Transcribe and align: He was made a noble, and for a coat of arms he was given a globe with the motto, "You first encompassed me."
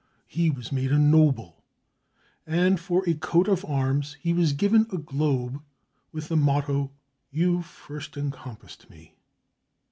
He 0.25 0.49
was 0.49 0.71
made 0.71 0.91
a 0.91 0.97
noble, 0.97 1.63
and 2.47 2.79
for 2.79 3.07
a 3.07 3.13
coat 3.13 3.47
of 3.47 3.63
arms 3.63 4.15
he 4.19 4.33
was 4.33 4.53
given 4.53 4.87
a 4.91 4.97
globe 4.97 5.61
with 6.11 6.27
the 6.27 6.35
motto, 6.35 6.89
"You 7.29 7.61
first 7.61 8.17
encompassed 8.17 8.89
me." 8.89 9.13